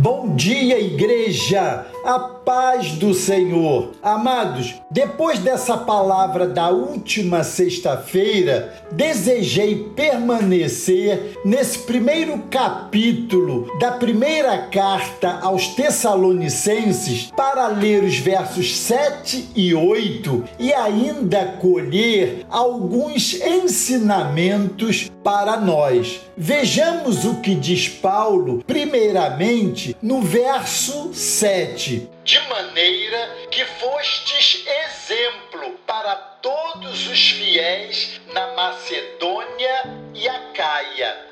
[0.00, 1.84] Bom dia, igreja!
[2.04, 3.90] A paz do Senhor.
[4.02, 15.40] Amados, depois dessa palavra da última sexta-feira, desejei permanecer nesse primeiro capítulo da primeira carta
[15.42, 25.60] aos Tessalonicenses para ler os versos 7 e 8 e ainda colher alguns ensinamentos para
[25.60, 26.20] nós.
[26.36, 31.87] Vejamos o que diz Paulo, primeiramente no verso 7.
[31.96, 37.87] De maneira que fostes exemplo para todos os fiéis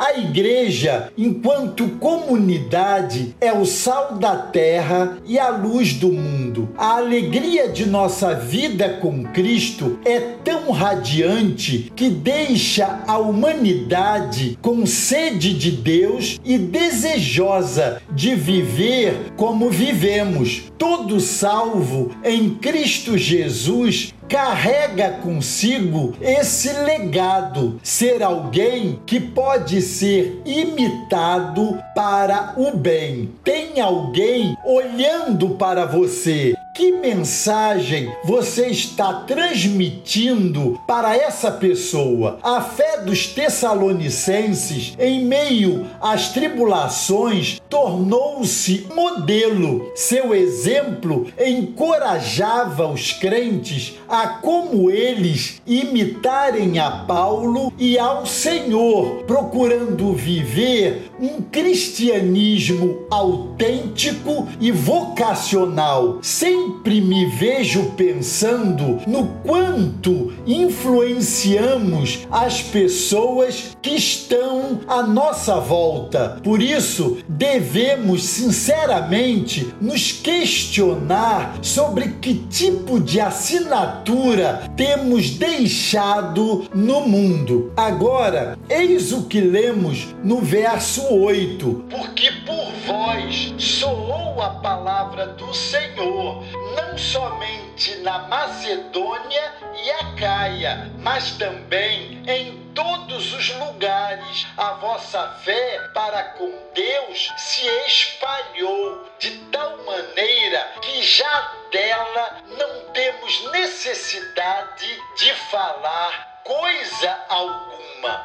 [0.00, 6.70] A igreja, enquanto comunidade, é o sal da terra e a luz do mundo.
[6.74, 14.86] A alegria de nossa vida com Cristo é tão radiante que deixa a humanidade com
[14.86, 20.62] sede de Deus e desejosa de viver como vivemos.
[20.78, 31.76] Todo salvo em Cristo Jesus carrega consigo esse legado, ser alguém que pode ser imitado
[31.96, 33.34] para o bem.
[33.42, 42.38] Tem alguém olhando para você que mensagem você está transmitindo para essa pessoa?
[42.42, 49.90] A fé dos Tessalonicenses, em meio às tribulações, tornou-se modelo.
[49.94, 60.12] Seu exemplo encorajava os crentes a, como eles, imitarem a Paulo e ao Senhor, procurando
[60.12, 72.62] viver um cristianismo autêntico e vocacional, sem sempre me vejo pensando no quanto influenciamos as
[72.62, 76.40] pessoas que estão à nossa volta.
[76.42, 87.72] Por isso, devemos sinceramente nos questionar sobre que tipo de assinatura temos deixado no mundo.
[87.76, 95.52] Agora, eis o que lemos no verso 8: Porque por vós soou a palavra do
[95.52, 96.44] Senhor
[96.76, 104.46] não somente na Macedônia e Acaia, mas também em todos os lugares.
[104.56, 112.92] A vossa fé para com Deus se espalhou de tal maneira que já dela não
[112.92, 117.80] temos necessidade de falar coisa alguma.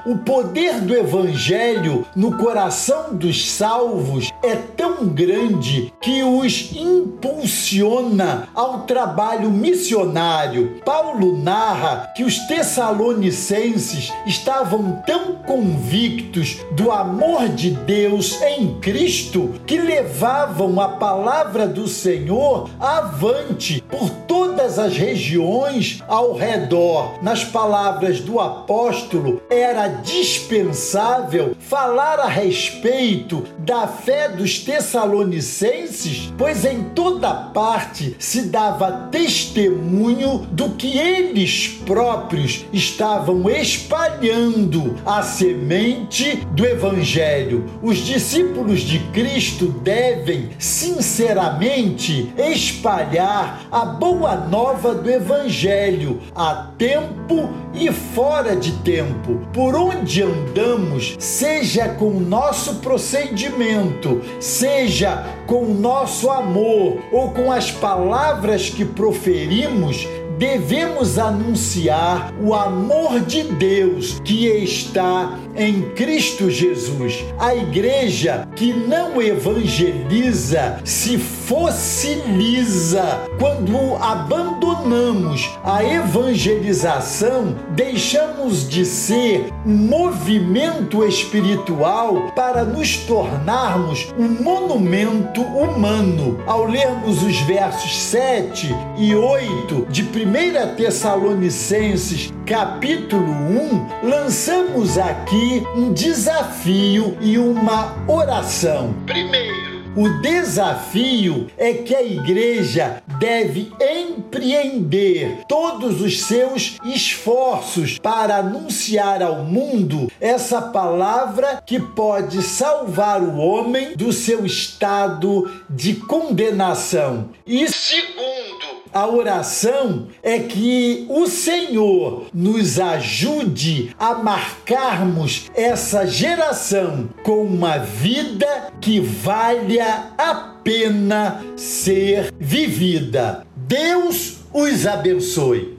[0.06, 8.84] O poder do Evangelho no coração dos salvos é tão grande que os impulsiona ao
[8.84, 10.82] trabalho missionário.
[10.86, 19.78] Paulo narra que os tessalonicenses estavam tão convictos do amor de Deus em Cristo que
[19.78, 27.22] levavam a palavra do Senhor avante por todas as regiões ao redor.
[27.22, 36.84] Nas palavras do apóstolo, era dispensável falar a respeito da fé dos Tessalonicenses, pois em
[36.96, 47.66] toda parte se dava testemunho do que eles próprios estavam espalhando a semente do Evangelho.
[47.82, 57.92] Os discípulos de Cristo devem, sinceramente, espalhar a boa nova do Evangelho a tempo e
[57.96, 59.40] fora de tempo.
[59.52, 67.52] Por onde andamos, seja com o nosso procedimento, seja com o nosso amor ou com
[67.52, 70.08] as palavras que proferimos,
[70.38, 77.24] devemos anunciar o amor de Deus que está em Cristo Jesus.
[77.40, 83.04] A igreja que não evangeliza se fossiliza.
[83.40, 95.42] Quando abandonamos a evangelização, deixamos de ser um movimento espiritual para nos tornarmos um monumento
[95.42, 96.40] humano.
[96.46, 104.98] Ao lermos os versos 7 e 8 de 1 Tessalonicenses, capítulo 1, lançamos
[105.46, 108.96] aqui um desafio e uma oração.
[109.06, 119.22] Primeiro, o desafio é que a igreja deve empreender todos os seus esforços para anunciar
[119.22, 127.30] ao mundo essa palavra que pode salvar o homem do seu estado de condenação.
[127.48, 128.55] E segundo,
[128.96, 138.72] A oração é que o Senhor nos ajude a marcarmos essa geração com uma vida
[138.80, 140.34] que valha a
[140.64, 143.46] pena ser vivida.
[143.54, 145.75] Deus os abençoe.